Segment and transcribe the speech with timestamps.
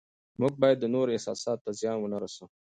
[0.39, 2.47] موږ باید د نورو احساساتو ته زیان ونه رسوو